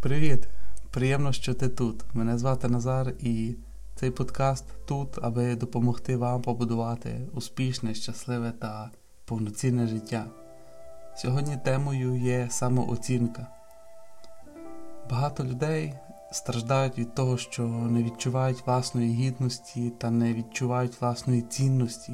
Привіт! 0.00 0.48
Приємно, 0.90 1.32
що 1.32 1.54
ти 1.54 1.68
тут. 1.68 2.04
Мене 2.14 2.38
звати 2.38 2.68
Назар, 2.68 3.14
і 3.20 3.54
цей 3.94 4.10
подкаст 4.10 4.64
тут, 4.86 5.18
аби 5.22 5.56
допомогти 5.56 6.16
вам 6.16 6.42
побудувати 6.42 7.28
успішне, 7.34 7.94
щасливе 7.94 8.52
та 8.52 8.90
повноцінне 9.24 9.86
життя. 9.86 10.24
Сьогодні 11.16 11.58
темою 11.64 12.16
є 12.16 12.46
самооцінка. 12.50 13.46
Багато 15.10 15.44
людей 15.44 15.94
страждають 16.32 16.98
від 16.98 17.14
того, 17.14 17.38
що 17.38 17.62
не 17.66 18.02
відчувають 18.02 18.66
власної 18.66 19.14
гідності 19.14 19.90
та 19.90 20.10
не 20.10 20.34
відчувають 20.34 21.00
власної 21.00 21.42
цінності. 21.42 22.12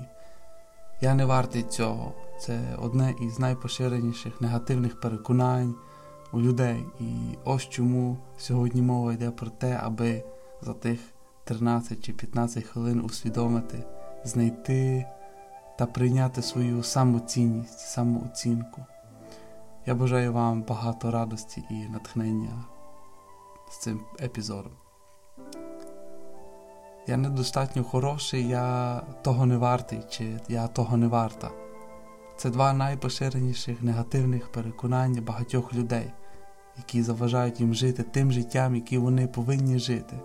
Я 1.00 1.14
не 1.14 1.24
вартий 1.24 1.62
цього. 1.62 2.12
Це 2.40 2.60
одне 2.82 3.14
із 3.22 3.38
найпоширеніших 3.38 4.40
негативних 4.40 5.00
переконань 5.00 5.74
у 6.34 6.40
людей. 6.40 6.84
І 7.00 7.38
ось 7.44 7.68
чому 7.68 8.16
сьогодні 8.38 8.82
мова 8.82 9.12
йде 9.12 9.30
про 9.30 9.46
те, 9.46 9.80
аби 9.82 10.24
за 10.62 10.72
тих 10.72 11.00
13 11.44 12.04
чи 12.04 12.12
15 12.12 12.64
хвилин 12.64 13.00
усвідомити, 13.00 13.84
знайти 14.24 15.06
та 15.78 15.86
прийняти 15.86 16.42
свою 16.42 16.82
самоцінність, 16.82 17.78
самооцінку. 17.78 18.84
Я 19.86 19.94
бажаю 19.94 20.32
вам 20.32 20.62
багато 20.62 21.10
радості 21.10 21.64
і 21.70 21.74
натхнення 21.74 22.64
з 23.70 23.78
цим 23.78 24.00
епізодом. 24.20 24.72
Я 27.06 27.16
недостатньо 27.16 27.84
хороший, 27.84 28.48
я 28.48 28.96
того 29.22 29.46
не 29.46 29.56
вартий, 29.56 30.00
чи 30.10 30.40
я 30.48 30.66
того 30.66 30.96
не 30.96 31.06
варта. 31.06 31.50
Це 32.36 32.50
два 32.50 32.72
найпоширеніших 32.72 33.82
негативних 33.82 34.52
переконання 34.52 35.20
багатьох 35.20 35.74
людей, 35.74 36.12
які 36.76 37.02
заважають 37.02 37.60
їм 37.60 37.74
жити 37.74 38.02
тим 38.02 38.32
життям, 38.32 38.74
яке 38.74 38.98
вони 38.98 39.26
повинні 39.26 39.78
жити. 39.78 40.16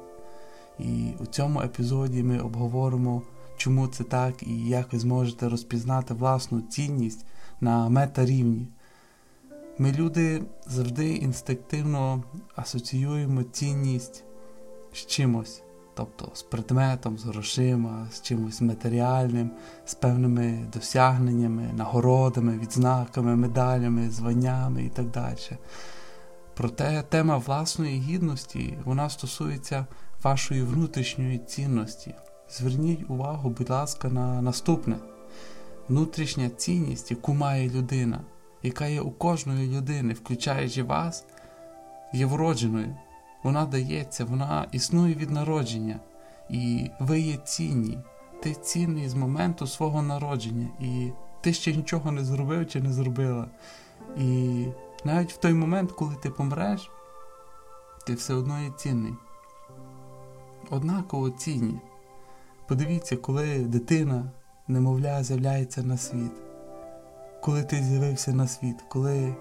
І 0.80 1.14
у 1.20 1.26
цьому 1.26 1.62
епізоді 1.62 2.24
ми 2.24 2.40
обговоримо, 2.40 3.22
чому 3.58 3.88
це 3.88 4.04
так 4.04 4.44
і 4.44 4.70
як 4.70 4.94
ви 4.94 5.00
зможете 5.00 5.50
розпізнати 5.50 6.14
власну 6.14 6.62
цінність 6.62 7.26
на 7.62 7.90
метарівні. 7.90 8.68
Ми, 9.78 9.92
люди, 9.92 10.42
завжди 10.68 11.16
інстинктивно 11.16 12.24
асоціюємо 12.56 13.44
цінність 13.44 14.24
з 14.94 15.06
чимось, 15.06 15.62
тобто 15.94 16.32
з 16.34 16.44
предметом, 16.44 17.18
з 17.18 17.26
грошима, 17.26 18.08
з 18.12 18.22
чимось 18.22 18.62
матеріальним, 18.62 19.52
з 19.86 19.94
певними 19.94 20.66
досягненнями, 20.74 21.70
нагородами, 21.78 22.58
відзнаками, 22.58 23.36
медалями, 23.36 24.10
званнями 24.10 24.84
і 24.84 24.90
так 24.90 25.12
далі. 25.12 25.58
Проте 26.60 27.04
тема 27.10 27.38
власної 27.38 28.00
гідності 28.00 28.78
вона 28.86 29.10
стосується 29.10 29.86
вашої 30.24 30.64
внутрішньої 30.64 31.38
цінності. 31.38 32.16
Зверніть 32.50 33.10
увагу, 33.10 33.50
будь 33.50 33.70
ласка, 33.70 34.10
на 34.10 34.42
наступне: 34.42 34.96
внутрішня 35.90 36.50
цінність, 36.50 37.12
яку 37.12 37.34
має 37.34 37.70
людина, 37.70 38.22
яка 38.64 38.88
є 38.88 39.02
у 39.02 39.12
кожної 39.12 39.78
людини, 39.78 40.14
включаючи 40.14 40.84
вас, 40.84 41.26
є 42.14 42.26
вродженою. 42.26 42.96
Вона 43.44 43.66
дається, 43.66 44.26
вона 44.26 44.68
існує 44.72 45.16
від 45.16 45.32
народження, 45.32 46.00
і 46.50 46.90
ви 47.00 47.20
є 47.20 47.38
цінні. 47.38 47.98
Ти 48.44 48.54
цінний 48.54 49.10
з 49.10 49.14
моменту 49.14 49.68
свого 49.68 50.02
народження, 50.02 50.68
і 50.80 51.12
ти 51.42 51.54
ще 51.54 51.76
нічого 51.76 52.12
не 52.12 52.24
зробив 52.24 52.68
чи 52.68 52.82
не 52.82 52.94
зробила. 52.94 53.48
І 54.18 54.66
навіть 55.06 55.34
в 55.34 55.38
той 55.38 55.54
момент, 55.54 55.92
коли 55.92 56.16
ти 56.16 56.30
помреш, 56.30 56.92
ти 58.06 58.14
все 58.14 58.34
одно 58.34 58.60
є 58.60 58.72
цінний. 58.78 59.14
Однаково 60.70 61.30
цінні. 61.30 61.80
Подивіться, 62.68 63.18
коли 63.18 63.60
дитина, 63.60 64.32
немовля, 64.68 65.24
з'являється 65.24 65.84
на 65.84 65.98
світ, 65.98 66.32
коли 67.42 67.64
ти 67.64 67.84
з'явився 67.84 68.34
на 68.34 68.48
світ, 68.48 68.76
коли 68.90 69.36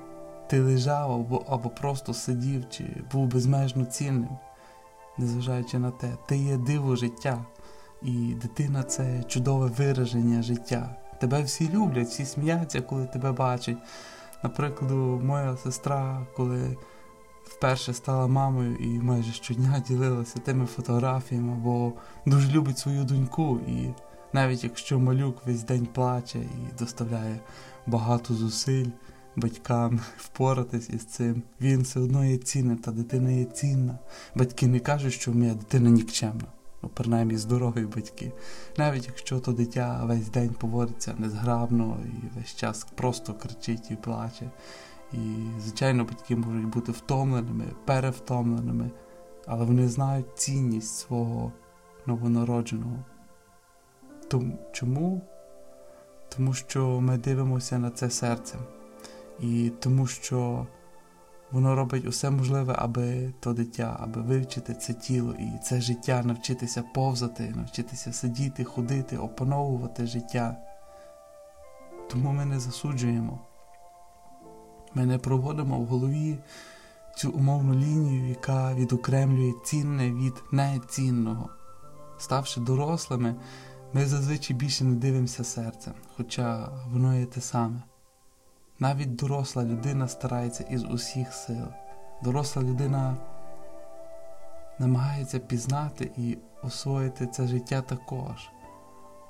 ти 0.48 0.60
лежав 0.60 1.12
або, 1.12 1.44
або 1.48 1.70
просто 1.70 2.14
сидів, 2.14 2.64
чи 2.70 2.84
був 3.12 3.26
безмежно 3.26 3.84
цінним, 3.84 4.38
незважаючи 5.18 5.78
на 5.78 5.90
те, 5.90 6.12
ти 6.28 6.36
є 6.36 6.56
диво 6.56 6.96
життя, 6.96 7.44
і 8.02 8.34
дитина 8.42 8.82
це 8.82 9.22
чудове 9.22 9.66
вираження 9.66 10.42
життя. 10.42 10.96
Тебе 11.20 11.42
всі 11.42 11.68
люблять, 11.68 12.08
всі 12.08 12.24
сміються, 12.24 12.80
коли 12.80 13.06
тебе 13.06 13.32
бачать. 13.32 13.78
Наприклад, 14.42 14.90
моя 15.24 15.56
сестра, 15.56 16.26
коли 16.36 16.76
вперше 17.44 17.92
стала 17.94 18.26
мамою 18.26 18.76
і 18.76 18.86
майже 18.86 19.32
щодня 19.32 19.82
ділилася 19.88 20.38
тими 20.38 20.66
фотографіями, 20.66 21.54
бо 21.54 21.92
дуже 22.26 22.50
любить 22.50 22.78
свою 22.78 23.04
доньку. 23.04 23.60
І 23.68 23.88
навіть 24.32 24.64
якщо 24.64 24.98
малюк 24.98 25.46
весь 25.46 25.62
день 25.62 25.86
плаче 25.86 26.38
і 26.38 26.78
доставляє 26.78 27.40
багато 27.86 28.34
зусиль 28.34 28.86
батькам 29.36 30.00
впоратись 30.18 30.90
із 30.90 31.04
цим, 31.04 31.42
він 31.60 31.82
все 31.82 32.00
одно 32.00 32.24
є 32.24 32.36
цінним, 32.36 32.76
та 32.76 32.90
дитина 32.90 33.30
є 33.30 33.44
цінна. 33.44 33.98
Батьки 34.34 34.66
не 34.66 34.80
кажуть, 34.80 35.12
що 35.12 35.32
моя 35.32 35.54
дитина 35.54 35.90
нікчемна. 35.90 36.44
Ну, 36.82 36.90
принаймні 36.94 37.36
здорові 37.36 37.86
батьки. 37.86 38.32
Навіть 38.76 39.06
якщо 39.06 39.40
то 39.40 39.52
дитя 39.52 40.00
весь 40.04 40.28
день 40.28 40.54
поводиться 40.60 41.14
незграбно 41.18 41.98
і 42.04 42.38
весь 42.38 42.54
час 42.56 42.86
просто 42.94 43.34
кричить 43.34 43.90
і 43.90 43.96
плаче. 43.96 44.50
І, 45.12 45.18
звичайно, 45.60 46.04
батьки 46.04 46.36
можуть 46.36 46.66
бути 46.66 46.92
втомленими, 46.92 47.64
перевтомленими, 47.84 48.90
але 49.46 49.64
вони 49.64 49.88
знають 49.88 50.38
цінність 50.38 50.96
свого 50.98 51.52
новонародженого. 52.06 53.04
Тому, 54.28 54.58
Чому? 54.72 55.22
Тому 56.36 56.54
що 56.54 57.00
ми 57.00 57.18
дивимося 57.18 57.78
на 57.78 57.90
це 57.90 58.10
серцем. 58.10 58.60
І 59.40 59.72
тому 59.80 60.06
що 60.06 60.66
воно 61.52 61.74
робить 61.74 62.06
усе 62.06 62.30
можливе, 62.30 62.74
аби 62.78 63.32
то 63.40 63.52
дитя, 63.52 63.96
аби 64.00 64.22
вивчити 64.22 64.74
це 64.74 64.92
тіло 64.92 65.34
і 65.38 65.52
це 65.64 65.80
життя, 65.80 66.22
навчитися 66.24 66.82
повзати, 66.94 67.52
навчитися 67.56 68.12
сидіти, 68.12 68.64
ходити, 68.64 69.16
опановувати 69.16 70.06
життя. 70.06 70.56
Тому 72.10 72.32
ми 72.32 72.44
не 72.44 72.60
засуджуємо. 72.60 73.40
Ми 74.94 75.06
не 75.06 75.18
проводимо 75.18 75.78
в 75.78 75.86
голові 75.86 76.38
цю 77.16 77.30
умовну 77.30 77.74
лінію, 77.74 78.28
яка 78.28 78.74
відокремлює 78.74 79.52
цінне 79.64 80.10
від 80.10 80.34
нецінного. 80.52 81.48
Ставши 82.18 82.60
дорослими, 82.60 83.34
ми 83.92 84.06
зазвичай 84.06 84.56
більше 84.56 84.84
не 84.84 84.96
дивимося 84.96 85.44
серцем, 85.44 85.94
хоча 86.16 86.68
воно 86.92 87.18
є 87.18 87.26
те 87.26 87.40
саме. 87.40 87.82
Навіть 88.80 89.16
доросла 89.16 89.64
людина 89.64 90.08
старається 90.08 90.64
із 90.70 90.84
усіх 90.84 91.32
сил. 91.32 91.66
Доросла 92.22 92.62
людина 92.62 93.16
намагається 94.78 95.38
пізнати 95.38 96.10
і 96.16 96.38
освоїти 96.62 97.26
це 97.26 97.46
життя 97.46 97.82
також. 97.82 98.50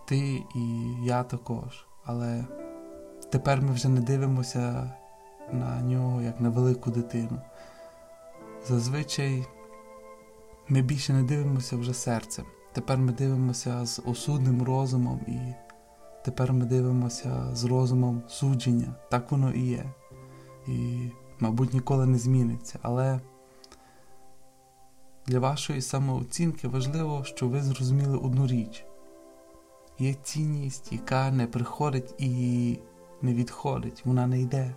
Ти 0.07 0.19
і 0.55 0.95
я 1.05 1.23
також. 1.23 1.87
Але 2.05 2.45
тепер 3.31 3.63
ми 3.63 3.73
вже 3.73 3.89
не 3.89 4.01
дивимося 4.01 4.93
на 5.53 5.83
нього 5.83 6.23
як 6.23 6.41
на 6.41 6.49
велику 6.49 6.91
дитину. 6.91 7.41
Зазвичай 8.67 9.47
ми 10.69 10.83
більше 10.83 11.13
не 11.13 11.23
дивимося 11.23 11.77
вже 11.77 11.95
серцем. 11.95 12.45
Тепер 12.73 12.99
ми 12.99 13.13
дивимося 13.13 13.87
з 13.87 14.03
осудним 14.07 14.63
розумом 14.63 15.21
і 15.27 15.39
тепер 16.25 16.53
ми 16.53 16.65
дивимося 16.65 17.49
з 17.53 17.65
розумом 17.65 18.23
судження. 18.29 18.95
Так 19.11 19.31
воно 19.31 19.53
і 19.53 19.61
є. 19.61 19.85
І, 20.67 21.09
мабуть, 21.41 21.75
ніколи 21.75 22.07
не 22.07 22.19
зміниться. 22.19 22.79
Але 22.83 23.21
для 25.27 25.39
вашої 25.39 25.81
самооцінки 25.81 26.69
важливо, 26.69 27.25
щоб 27.25 27.51
ви 27.51 27.63
зрозуміли 27.63 28.19
одну 28.19 28.47
річ. 28.47 28.85
Є 29.99 30.15
цінність, 30.15 30.93
яка 30.93 31.31
не 31.31 31.47
приходить 31.47 32.15
і 32.19 32.79
не 33.23 33.35
відходить, 33.35 34.03
вона 34.05 34.27
не 34.27 34.41
йде. 34.41 34.75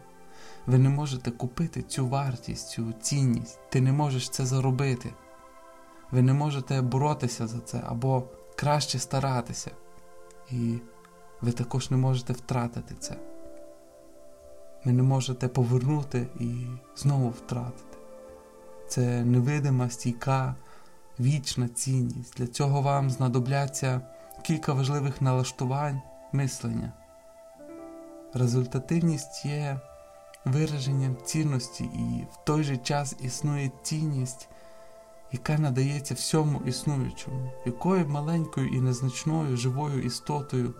Ви 0.65 0.77
не 0.77 0.89
можете 0.89 1.31
купити 1.31 1.81
цю 1.81 2.07
вартість, 2.07 2.69
цю 2.69 2.93
цінність. 3.01 3.59
Ти 3.69 3.81
не 3.81 3.91
можеш 3.91 4.29
це 4.29 4.45
заробити. 4.45 5.13
Ви 6.11 6.21
не 6.21 6.33
можете 6.33 6.81
боротися 6.81 7.47
за 7.47 7.59
це 7.59 7.83
або 7.87 8.23
краще 8.55 8.99
старатися. 8.99 9.71
І 10.51 10.79
ви 11.41 11.51
також 11.51 11.91
не 11.91 11.97
можете 11.97 12.33
втратити 12.33 12.95
це. 12.99 13.15
Ви 14.85 14.91
не 14.91 15.03
можете 15.03 15.47
повернути 15.47 16.27
і 16.39 16.65
знову 16.95 17.29
втратити. 17.29 17.97
Це 18.87 19.25
невидима, 19.25 19.89
стійка, 19.89 20.55
вічна 21.19 21.67
цінність. 21.67 22.37
Для 22.37 22.47
цього 22.47 22.81
вам 22.81 23.09
знадобляться 23.09 24.01
кілька 24.43 24.73
важливих 24.73 25.21
налаштувань 25.21 26.01
мислення. 26.31 26.93
Результативність 28.33 29.45
є 29.45 29.79
вираженням 30.45 31.17
цінності, 31.25 31.83
і 31.83 32.27
в 32.33 32.45
той 32.45 32.63
же 32.63 32.77
час 32.77 33.15
існує 33.19 33.71
цінність, 33.83 34.49
яка 35.31 35.57
надається 35.57 36.13
всьому 36.13 36.61
існуючому, 36.65 37.51
якою 37.65 38.07
маленькою 38.07 38.67
і 38.67 38.81
незначною 38.81 39.57
живою 39.57 40.03
істотою, 40.03 40.73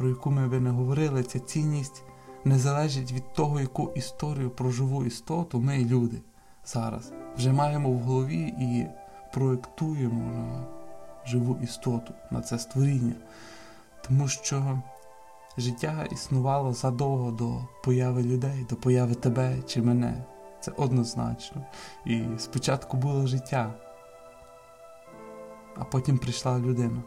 про 0.00 0.08
яку 0.08 0.30
ми 0.30 0.48
би 0.48 0.60
не 0.60 0.70
говорили, 0.70 1.22
ця 1.22 1.38
цінність 1.38 2.02
не 2.44 2.58
залежить 2.58 3.12
від 3.12 3.32
того, 3.32 3.60
яку 3.60 3.92
історію 3.94 4.50
про 4.50 4.70
живу 4.70 5.04
істоту 5.04 5.60
ми, 5.60 5.84
люди, 5.84 6.22
зараз 6.64 7.12
вже 7.36 7.52
маємо 7.52 7.90
в 7.90 7.98
голові 7.98 8.40
і 8.40 8.86
проєктуємо 9.32 10.32
на 10.32 10.66
живу 11.26 11.58
істоту, 11.62 12.14
на 12.30 12.40
це 12.40 12.58
створіння. 12.58 13.14
Тому 14.08 14.28
що 14.28 14.82
життя 15.58 16.06
існувало 16.12 16.72
задовго 16.72 17.30
до 17.30 17.68
появи 17.84 18.22
людей, 18.22 18.66
до 18.70 18.76
появи 18.76 19.14
тебе 19.14 19.62
чи 19.66 19.82
мене. 19.82 20.24
Це 20.60 20.72
однозначно. 20.76 21.64
І 22.04 22.24
спочатку 22.38 22.96
було 22.96 23.26
життя, 23.26 23.74
а 25.76 25.84
потім 25.84 26.18
прийшла 26.18 26.58
людина. 26.58 27.02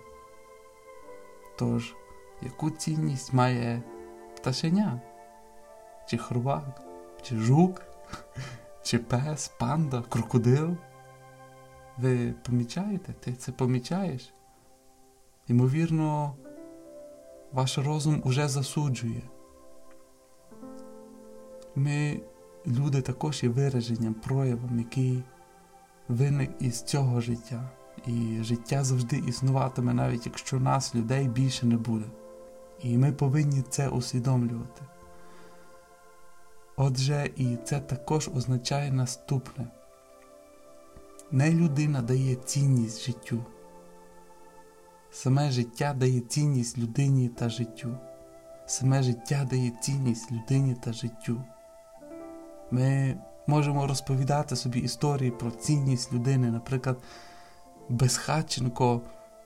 Тож, 1.57 1.95
яку 2.43 2.69
цінність 2.69 3.33
має 3.33 3.83
пташеня? 4.35 5.01
Чи 6.07 6.17
хробак, 6.17 6.81
чи 7.21 7.37
жук, 7.37 7.81
чи 8.83 8.99
пес, 8.99 9.47
панда, 9.59 10.03
крокодил? 10.09 10.75
Ви 11.97 12.33
помічаєте? 12.43 13.13
Ти 13.13 13.33
це 13.33 13.51
помічаєш? 13.51 14.33
Ймовірно, 15.47 16.35
ваш 17.51 17.77
розум 17.77 18.21
уже 18.25 18.47
засуджує. 18.47 19.21
Ми, 21.75 22.21
люди, 22.67 23.01
також 23.01 23.43
є 23.43 23.49
вираженням, 23.49 24.13
проявом, 24.13 24.79
який 24.79 25.23
виник 26.07 26.51
із 26.59 26.81
цього 26.81 27.21
життя. 27.21 27.69
І 28.07 28.37
життя 28.41 28.83
завжди 28.83 29.17
існуватиме, 29.17 29.93
навіть 29.93 30.25
якщо 30.25 30.59
нас, 30.59 30.95
людей, 30.95 31.27
більше 31.27 31.65
не 31.65 31.77
буде. 31.77 32.05
І 32.81 32.97
ми 32.97 33.11
повинні 33.11 33.61
це 33.61 33.89
усвідомлювати. 33.89 34.81
Отже, 36.75 37.29
і 37.35 37.57
це 37.63 37.79
також 37.79 38.29
означає 38.35 38.91
наступне: 38.91 39.67
не 41.31 41.51
людина 41.51 42.01
дає 42.01 42.35
цінність 42.35 43.05
життю. 43.05 43.43
Саме 45.11 45.51
життя 45.51 45.93
дає 45.93 46.19
цінність 46.19 46.77
людині 46.77 47.29
та 47.29 47.49
життю. 47.49 47.97
Саме 48.65 49.03
життя 49.03 49.47
дає 49.49 49.71
цінність 49.81 50.31
людині 50.31 50.75
та 50.83 50.93
життю. 50.93 51.43
Ми 52.71 53.17
можемо 53.47 53.87
розповідати 53.87 54.55
собі 54.55 54.79
історії 54.79 55.31
про 55.31 55.51
цінність 55.51 56.13
людини. 56.13 56.51
Наприклад, 56.51 56.97
Безхатченко, 57.89 59.01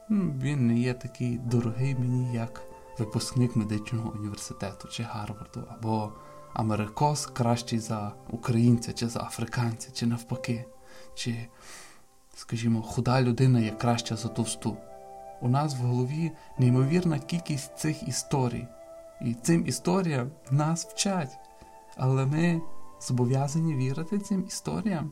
він 0.10 0.68
не 0.68 0.80
є 0.80 0.94
такий 0.94 1.38
дорогий 1.38 1.96
мені, 1.96 2.34
як 2.34 2.67
випускник 3.00 3.56
медичного 3.56 4.12
університету 4.12 4.88
чи 4.88 5.04
Гарварду, 5.04 5.64
або 5.70 6.12
Америкос 6.54 7.26
кращий 7.26 7.80
за 7.80 8.14
українця 8.30 8.94
чи 8.94 9.08
за 9.08 9.20
африканця, 9.20 9.92
чи 9.94 10.06
навпаки, 10.06 10.66
чи, 11.16 11.48
скажімо, 12.36 12.82
худа 12.82 13.22
людина 13.22 13.60
є 13.60 13.72
краща 13.72 14.16
за 14.16 14.28
товсту 14.28 14.78
у 15.42 15.50
нас 15.50 15.76
в 15.76 15.78
голові 15.78 16.32
неймовірна 16.58 17.20
кількість 17.20 17.78
цих 17.78 18.08
історій. 18.08 18.68
І 19.22 19.34
цим 19.34 19.68
історіям 19.68 20.32
нас 20.52 20.86
вчать. 20.86 21.38
Але 21.98 22.26
ми 22.26 22.62
зобов'язані 23.02 23.76
вірити 23.76 24.20
цим 24.20 24.46
історіям. 24.48 25.12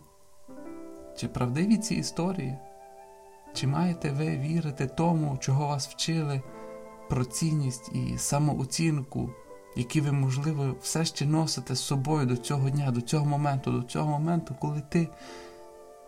Чи 1.18 1.28
правдиві 1.28 1.78
ці 1.78 1.96
історії? 1.96 2.58
Чи 3.54 3.68
маєте 3.68 4.12
ви 4.12 4.38
вірити 4.38 4.88
тому, 4.88 5.38
чого 5.38 5.68
вас 5.68 5.88
вчили, 5.88 6.42
про 7.10 7.25
цінність 7.25 7.92
і 7.94 8.18
самооцінку, 8.18 9.30
які 9.75 10.02
ви, 10.02 10.12
можливо, 10.12 10.75
все 10.81 11.06
ще 11.06 11.25
носите 11.25 11.75
з 11.75 11.80
собою 11.80 12.25
до 12.25 12.38
цього 12.38 12.69
дня, 12.69 12.92
до 12.92 13.02
цього 13.02 13.25
моменту, 13.25 13.72
до 13.72 13.84
цього 13.84 14.12
моменту, 14.12 14.56
коли 14.62 14.81
ти 14.90 15.07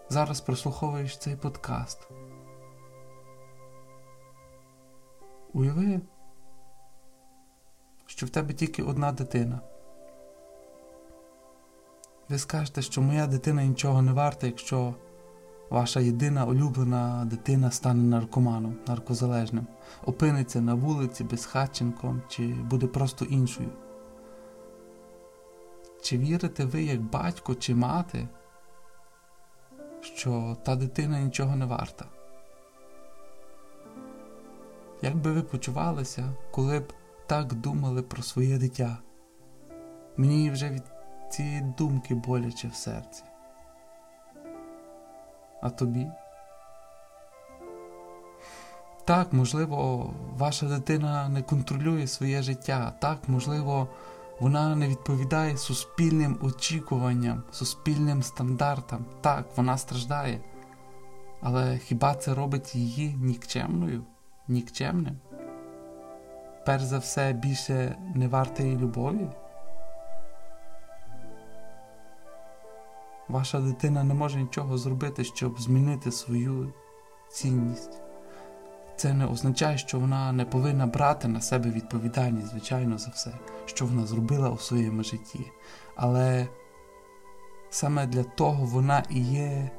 зараз 0.09 0.41
прослуховуєш 0.41 1.17
цей 1.17 1.35
подкаст? 1.35 2.09
Уяви, 5.53 6.01
що 8.05 8.25
в 8.25 8.29
тебе 8.29 8.53
тільки 8.53 8.83
одна 8.83 9.11
дитина. 9.11 9.61
Ви 12.29 12.39
скажете, 12.39 12.81
що 12.81 13.01
моя 13.01 13.27
дитина 13.27 13.65
нічого 13.65 14.01
не 14.01 14.13
варта, 14.13 14.47
якщо 14.47 14.95
ваша 15.69 15.99
єдина 15.99 16.45
улюблена 16.45 17.25
дитина 17.25 17.71
стане 17.71 18.03
наркоманом, 18.03 18.75
наркозалежним, 18.87 19.67
опиниться 20.05 20.61
на 20.61 20.73
вулиці 20.73 21.23
безхатченком 21.23 22.21
чи 22.27 22.47
буде 22.47 22.87
просто 22.87 23.25
іншою. 23.25 23.69
Чи 26.01 26.17
вірите 26.17 26.65
ви, 26.65 26.83
як 26.83 27.01
батько 27.01 27.55
чи 27.55 27.75
мати, 27.75 28.27
що 30.01 30.57
та 30.63 30.75
дитина 30.75 31.19
нічого 31.19 31.55
не 31.55 31.65
варта? 31.65 32.05
Як 35.01 35.15
би 35.15 35.31
ви 35.31 35.41
почувалися, 35.41 36.33
коли 36.51 36.79
б 36.79 36.93
так 37.27 37.53
думали 37.53 38.01
про 38.01 38.23
своє 38.23 38.57
дитя? 38.57 38.97
Мені 40.17 40.51
вже 40.51 40.69
від 40.69 40.83
цієї 41.29 41.61
думки 41.61 42.15
боляче 42.15 42.67
в 42.67 42.75
серці. 42.75 43.23
А 45.61 45.69
тобі? 45.69 46.07
Так, 49.05 49.33
можливо, 49.33 50.09
ваша 50.37 50.65
дитина 50.65 51.29
не 51.29 51.41
контролює 51.41 52.07
своє 52.07 52.41
життя. 52.41 52.93
Так, 53.01 53.17
можливо, 53.27 53.87
вона 54.39 54.75
не 54.75 54.87
відповідає 54.87 55.57
суспільним 55.57 56.37
очікуванням, 56.41 57.43
суспільним 57.51 58.23
стандартам. 58.23 59.05
Так, 59.21 59.45
вона 59.55 59.77
страждає. 59.77 60.41
Але 61.41 61.77
хіба 61.77 62.15
це 62.15 62.33
робить 62.33 62.75
її 62.75 63.15
нікчемною? 63.15 64.03
нікчемним? 64.47 65.17
Перш 66.65 66.83
за 66.83 66.97
все 66.97 67.33
більше 67.33 67.95
не 68.15 68.27
вартої 68.27 68.77
любові? 68.77 69.27
Ваша 73.27 73.59
дитина 73.59 74.03
не 74.03 74.13
може 74.13 74.41
нічого 74.41 74.77
зробити, 74.77 75.23
щоб 75.23 75.59
змінити 75.59 76.11
свою 76.11 76.73
цінність. 77.29 78.01
Це 78.95 79.13
не 79.13 79.25
означає, 79.25 79.77
що 79.77 79.99
вона 79.99 80.31
не 80.31 80.45
повинна 80.45 80.87
брати 80.87 81.27
на 81.27 81.41
себе 81.41 81.69
відповідальність, 81.69 82.47
звичайно, 82.47 82.97
за 82.97 83.09
все, 83.09 83.33
що 83.65 83.85
вона 83.85 84.05
зробила 84.05 84.49
у 84.49 84.57
своєму 84.57 85.03
житті. 85.03 85.51
Але 85.95 86.47
саме 87.69 88.07
для 88.07 88.23
того 88.23 88.65
вона 88.65 89.03
і 89.09 89.21
є 89.21 89.71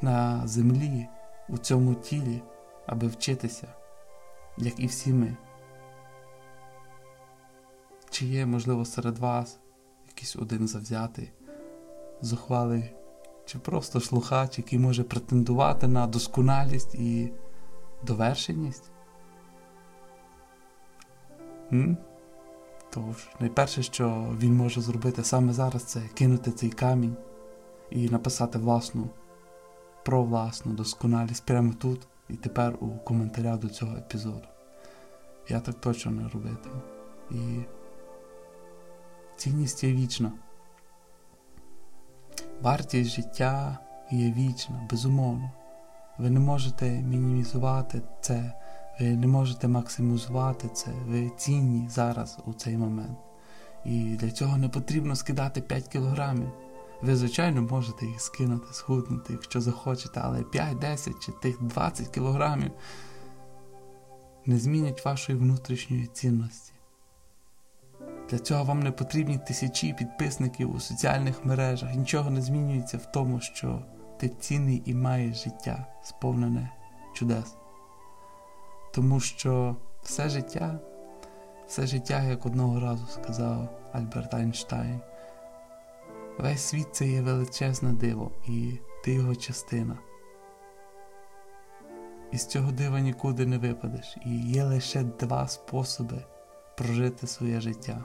на 0.00 0.46
землі, 0.46 1.06
у 1.48 1.58
цьому 1.58 1.94
тілі, 1.94 2.42
аби 2.86 3.06
вчитися 3.06 3.68
як 4.58 4.80
і 4.80 4.86
всі 4.86 5.12
ми. 5.12 5.36
Чи 8.10 8.26
є, 8.26 8.46
можливо, 8.46 8.84
серед 8.84 9.18
вас 9.18 9.58
якийсь 10.08 10.36
один 10.36 10.68
завзятий, 10.68 11.32
зухвалий, 12.20 12.94
чи 13.44 13.58
просто 13.58 14.00
слухач, 14.00 14.58
який 14.58 14.78
може 14.78 15.04
претендувати 15.04 15.88
на 15.88 16.06
досконалість 16.06 16.94
і 16.94 17.32
довершеність? 18.02 18.90
М? 21.72 21.96
Тож, 22.90 23.28
найперше, 23.40 23.82
що 23.82 24.34
він 24.38 24.56
може 24.56 24.80
зробити 24.80 25.24
саме 25.24 25.52
зараз, 25.52 25.84
це 25.84 26.00
кинути 26.14 26.50
цей 26.50 26.70
камінь 26.70 27.16
і 27.90 28.08
написати 28.08 28.58
власну, 28.58 29.10
про 30.04 30.22
власну 30.22 30.72
досконалість 30.72 31.46
прямо 31.46 31.72
тут 31.72 32.08
і 32.28 32.34
тепер 32.34 32.76
у 32.80 32.88
коментарях 32.88 33.58
до 33.58 33.68
цього 33.68 33.96
епізоду. 33.96 34.46
Я 35.48 35.60
так 35.60 35.74
точно 35.74 36.10
не 36.10 36.28
робитиму. 36.28 36.80
І 37.30 37.64
цінність 39.36 39.84
є 39.84 39.92
вічна. 39.92 40.32
Вартість 42.62 43.10
життя 43.10 43.78
є 44.10 44.32
вічна, 44.32 44.88
безумовно. 44.90 45.50
Ви 46.18 46.30
не 46.30 46.40
можете 46.40 46.90
мінімізувати 46.90 48.02
це, 48.20 48.52
ви 49.00 49.16
не 49.16 49.26
можете 49.26 49.68
максимізувати 49.68 50.68
це, 50.68 50.90
ви 51.06 51.30
цінні 51.36 51.88
зараз 51.88 52.38
у 52.46 52.52
цей 52.52 52.76
момент. 52.76 53.18
І 53.84 54.00
для 54.02 54.30
цього 54.30 54.56
не 54.56 54.68
потрібно 54.68 55.16
скидати 55.16 55.60
5 55.60 55.88
кілограмів. 55.88 56.52
Ви, 57.02 57.16
звичайно, 57.16 57.62
можете 57.62 58.06
їх 58.06 58.20
скинути, 58.20 58.66
схуднути, 58.72 59.32
якщо 59.32 59.60
захочете, 59.60 60.20
але 60.24 60.42
5, 60.42 60.78
10 60.78 61.14
чи 61.20 61.32
тих 61.32 61.62
20 61.62 62.08
кілограмів 62.08 62.70
не 64.46 64.58
змінять 64.58 65.04
вашої 65.04 65.38
внутрішньої 65.38 66.06
цінності. 66.06 66.72
Для 68.30 68.38
цього 68.38 68.64
вам 68.64 68.80
не 68.80 68.90
потрібні 68.90 69.38
тисячі 69.38 69.92
підписників 69.92 70.74
у 70.74 70.80
соціальних 70.80 71.44
мережах. 71.44 71.94
Нічого 71.94 72.30
не 72.30 72.42
змінюється 72.42 72.98
в 72.98 73.12
тому, 73.12 73.40
що 73.40 73.82
ти 74.18 74.28
цінний 74.28 74.82
і 74.84 74.94
маєш 74.94 75.44
життя, 75.44 75.86
сповнене 76.02 76.70
чудес. 77.14 77.56
Тому 78.94 79.20
що 79.20 79.76
все 80.02 80.28
життя, 80.28 80.80
все 81.66 81.86
життя, 81.86 82.22
як 82.22 82.46
одного 82.46 82.80
разу 82.80 83.06
сказав 83.06 83.68
Альберт 83.92 84.34
Айнштайн, 84.34 85.00
весь 86.38 86.60
світ 86.60 86.86
це 86.92 87.06
є 87.06 87.22
величезне 87.22 87.92
диво, 87.92 88.32
і 88.48 88.78
ти 89.04 89.12
його 89.12 89.36
частина. 89.36 89.98
Із 92.32 92.46
цього 92.46 92.72
дива 92.72 93.00
нікуди 93.00 93.46
не 93.46 93.58
випадеш, 93.58 94.16
і 94.26 94.38
є 94.38 94.64
лише 94.64 95.02
два 95.02 95.48
способи 95.48 96.24
прожити 96.76 97.26
своє 97.26 97.60
життя. 97.60 98.04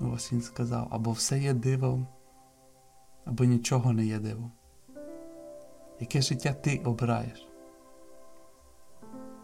Ось 0.00 0.32
він 0.32 0.42
сказав, 0.42 0.88
або 0.90 1.12
все 1.12 1.38
є 1.38 1.52
дивом, 1.52 2.06
або 3.24 3.44
нічого 3.44 3.92
не 3.92 4.06
є 4.06 4.18
дивом. 4.18 4.52
Яке 6.00 6.22
життя 6.22 6.52
ти 6.52 6.78
обираєш? 6.78 7.48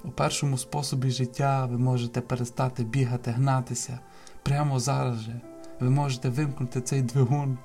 У 0.05 0.11
першому 0.11 0.59
способі 0.59 1.11
життя 1.11 1.67
ви 1.67 1.79
можете 1.79 2.21
перестати 2.21 2.85
бігати, 2.85 3.31
гнатися 3.31 3.99
прямо 4.43 4.81
зараз 4.81 5.17
же. 5.17 5.41
Ви 5.81 5.91
можете 5.91 6.29
вимкнути 6.29 6.81
цей 6.81 7.03
двигун 7.03 7.59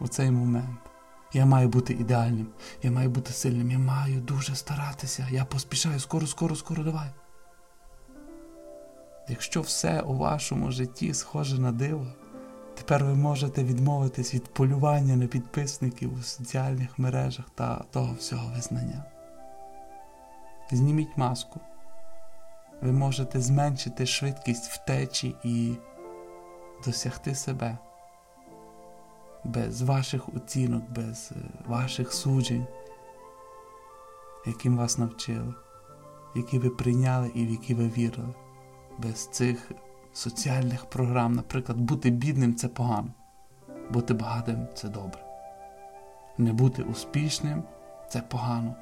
у 0.00 0.08
цей 0.08 0.30
момент. 0.30 0.78
Я 1.32 1.46
маю 1.46 1.68
бути 1.68 1.92
ідеальним, 1.92 2.46
я 2.82 2.90
маю 2.90 3.10
бути 3.10 3.32
сильним, 3.32 3.70
я 3.70 3.78
маю 3.78 4.20
дуже 4.20 4.54
старатися, 4.54 5.28
я 5.30 5.44
поспішаю, 5.44 6.00
скоро, 6.00 6.26
скоро, 6.26 6.56
скоро 6.56 6.84
давай. 6.84 7.10
Якщо 9.28 9.60
все 9.60 10.00
у 10.00 10.14
вашому 10.16 10.70
житті 10.70 11.14
схоже 11.14 11.60
на 11.60 11.72
диво, 11.72 12.06
тепер 12.74 13.04
ви 13.04 13.14
можете 13.14 13.64
відмовитись 13.64 14.34
від 14.34 14.54
полювання 14.54 15.16
на 15.16 15.26
підписників 15.26 16.14
у 16.14 16.22
соціальних 16.22 16.98
мережах 16.98 17.44
та 17.54 17.84
того 17.90 18.14
всього 18.14 18.52
визнання. 18.54 19.04
Зніміть 20.70 21.16
маску. 21.16 21.60
Ви 22.82 22.92
можете 22.92 23.40
зменшити 23.40 24.06
швидкість 24.06 24.70
втечі 24.70 25.34
і 25.44 25.74
досягти 26.84 27.34
себе 27.34 27.78
без 29.44 29.82
ваших 29.82 30.28
оцінок, 30.28 30.90
без 30.90 31.32
е, 31.32 31.34
ваших 31.66 32.12
суджень, 32.12 32.66
яким 34.46 34.76
вас 34.76 34.98
навчили, 34.98 35.54
які 36.34 36.58
ви 36.58 36.70
прийняли 36.70 37.30
і 37.34 37.46
в 37.46 37.50
які 37.50 37.74
ви 37.74 37.88
вірили. 37.88 38.34
Без 38.98 39.26
цих 39.26 39.72
соціальних 40.12 40.84
програм, 40.86 41.32
наприклад, 41.32 41.78
бути 41.78 42.10
бідним 42.10 42.54
це 42.54 42.68
погано, 42.68 43.08
бути 43.90 44.14
багатим 44.14 44.66
це 44.74 44.88
добре. 44.88 45.24
Не 46.38 46.52
бути 46.52 46.82
успішним 46.82 47.62
це 48.08 48.20
погано. 48.20 48.74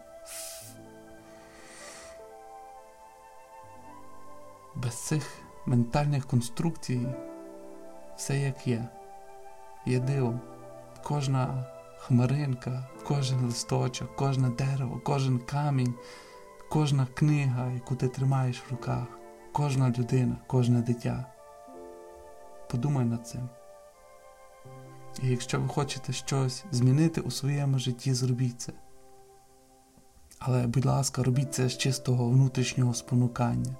Без 4.75 5.07
цих 5.07 5.38
ментальних 5.66 6.26
конструкцій 6.26 7.07
все 8.16 8.38
як 8.38 8.66
є, 8.66 8.88
є 9.87 10.00
дивом 10.00 10.40
кожна 11.02 11.66
хмаринка, 11.99 12.88
кожен 13.04 13.47
листочок, 13.47 14.16
кожне 14.16 14.49
дерево, 14.49 15.00
кожен 15.04 15.38
камінь, 15.38 15.95
кожна 16.69 17.07
книга, 17.14 17.73
яку 17.73 17.97
ти 17.97 18.09
тримаєш 18.09 18.62
в 18.62 18.71
руках, 18.71 19.07
кожна 19.53 19.91
людина, 19.99 20.37
кожне 20.47 20.81
дитя. 20.81 21.27
Подумай 22.71 23.05
над 23.05 23.27
цим. 23.27 23.49
І 25.23 25.29
якщо 25.29 25.61
ви 25.61 25.69
хочете 25.69 26.13
щось 26.13 26.65
змінити 26.71 27.21
у 27.21 27.31
своєму 27.31 27.79
житті, 27.79 28.15
зробіть 28.15 28.61
це. 28.61 28.73
Але, 30.39 30.67
будь 30.67 30.85
ласка, 30.85 31.23
робіть 31.23 31.55
це 31.55 31.69
з 31.69 31.79
чистого 31.79 32.29
внутрішнього 32.29 32.95
спонукання, 32.95 33.77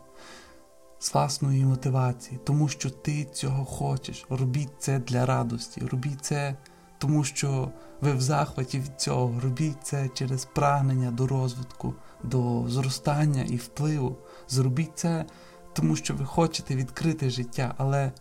з 0.99 1.15
власної 1.15 1.65
мотивації, 1.65 2.41
тому 2.45 2.69
що 2.69 2.91
ти 2.91 3.25
цього 3.25 3.65
хочеш. 3.65 4.27
Робіть 4.29 4.73
це 4.79 4.99
для 4.99 5.27
радості, 5.27 5.81
робіть 5.81 6.25
це 6.25 6.57
тому 7.03 7.25
що 7.25 7.71
ви 8.01 8.13
в 8.13 8.21
захваті 8.21 8.79
від 8.79 9.01
цього 9.01 9.41
робіть 9.41 9.83
це 9.83 10.09
через 10.09 10.45
прагнення 10.45 11.11
до 11.11 11.27
розвитку, 11.27 11.95
до 12.23 12.65
зростання 12.69 13.43
і 13.43 13.57
впливу. 13.57 14.17
Зробіть 14.49 14.99
це, 14.99 15.25
тому 15.73 15.97
що 15.97 16.15
ви 16.15 16.25
хочете 16.25 16.77
відкрити 16.77 17.31
життя, 17.31 17.75
але, 17.79 18.13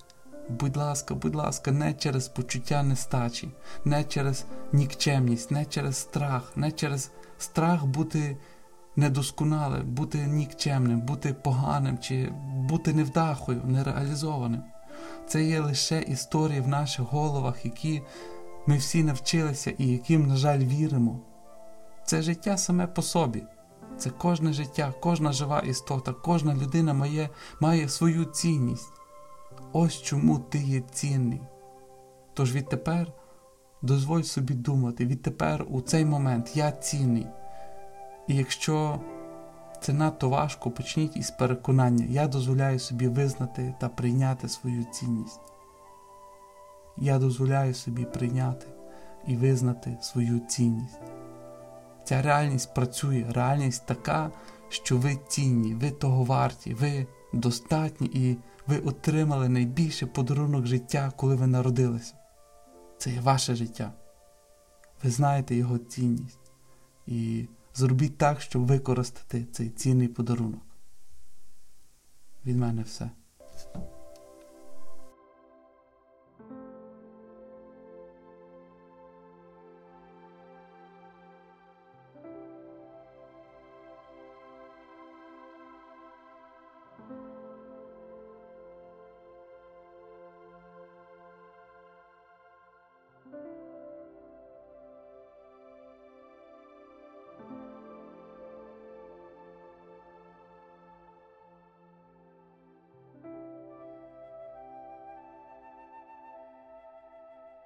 будь 0.50 0.78
ласка, 0.78 1.16
будь 1.16 1.36
ласка, 1.36 1.72
не 1.72 1.94
через 1.94 2.28
почуття 2.28 2.84
нестачі, 2.84 3.50
не 3.86 4.04
через 4.04 4.46
нікчемність, 4.72 5.52
не 5.52 5.66
через 5.66 5.98
страх, 5.98 6.52
не 6.56 6.72
через 6.72 7.12
страх 7.38 7.86
бути 7.86 8.38
недосконалим, 8.96 9.88
бути 9.88 10.18
нікчемним, 10.18 11.02
бути 11.02 11.34
поганим 11.34 11.98
чи 11.98 12.30
бути 12.56 12.94
невдахою, 12.94 13.62
нереалізованим. 13.66 14.64
Це 15.28 15.44
є 15.44 15.60
лише 15.60 16.02
історії 16.02 16.62
в 16.62 16.68
наших 16.68 17.06
головах, 17.06 17.66
які 17.66 18.02
ми 18.68 18.78
всі 18.78 19.04
навчилися 19.04 19.74
і 19.78 19.88
яким, 19.88 20.28
на 20.28 20.36
жаль, 20.36 20.60
віримо. 20.60 21.20
Це 22.06 22.22
життя 22.22 22.58
саме 22.58 22.88
по 22.88 23.02
собі. 23.02 23.44
Це 24.02 24.10
кожне 24.10 24.54
життя, 24.54 24.94
кожна 25.00 25.32
жива 25.32 25.60
істота, 25.60 26.14
кожна 26.14 26.56
людина 26.56 26.94
має, 26.94 27.30
має 27.60 27.90
свою 27.90 28.26
цінність. 28.26 28.92
Ось 29.74 30.02
чому 30.02 30.40
ти 30.40 30.58
є 30.58 30.82
цінний. 30.92 31.42
Тож 32.34 32.56
відтепер 32.56 33.14
дозволь 33.82 34.22
собі 34.22 34.54
думати, 34.54 35.06
відтепер 35.06 35.66
у 35.70 35.82
цей 35.82 36.06
момент 36.06 36.58
я 36.58 36.72
цінний. 36.72 37.28
І 38.28 38.36
якщо 38.36 39.00
це 39.82 39.94
надто 39.94 40.30
важко, 40.30 40.72
почніть 40.72 41.18
із 41.18 41.32
переконання, 41.32 42.06
я 42.10 42.28
дозволяю 42.28 42.80
собі 42.80 43.08
визнати 43.08 43.74
та 43.80 43.90
прийняти 43.90 44.50
свою 44.50 44.84
цінність 44.84 45.40
я 46.98 47.20
дозволяю 47.20 47.74
собі 47.74 48.06
прийняти 48.06 48.68
і 49.28 49.36
визнати 49.36 49.98
свою 50.02 50.40
цінність. 50.40 51.00
Ця 52.04 52.22
реальність 52.22 52.74
працює, 52.74 53.26
реальність 53.30 53.86
така, 53.86 54.32
що 54.70 54.98
ви 54.98 55.18
цінні, 55.28 55.74
ви 55.74 55.92
того 55.92 56.24
варті, 56.24 56.74
ви 56.74 57.08
достатні 57.34 58.08
і 58.14 58.38
ви 58.68 58.80
отримали 58.80 59.50
найбільший 59.50 60.08
подарунок 60.08 60.66
життя, 60.66 61.12
коли 61.16 61.36
ви 61.36 61.48
народилися. 61.48 62.14
Це 62.98 63.12
є 63.12 63.22
ваше 63.22 63.56
життя. 63.56 63.94
Ви 65.04 65.10
знаєте 65.10 65.56
його 65.56 65.78
цінність. 65.78 66.52
І 67.08 67.48
зробіть 67.74 68.18
так, 68.18 68.42
щоб 68.42 68.68
використати 68.68 69.46
цей 69.46 69.70
цінний 69.70 70.08
подарунок. 70.08 70.62
Від 72.46 72.58
мене 72.58 72.84
все. 72.84 73.10